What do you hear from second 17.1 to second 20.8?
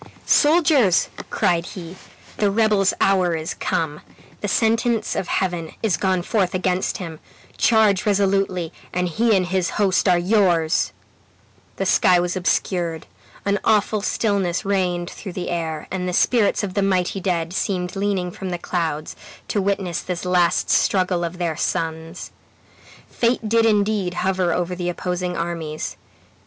dead seemed leaning from the clouds, to witness this last